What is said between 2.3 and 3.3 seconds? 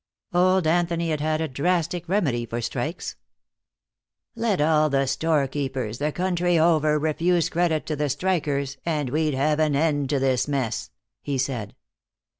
for strikes.